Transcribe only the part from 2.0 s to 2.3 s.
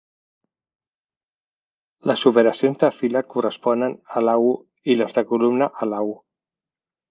Les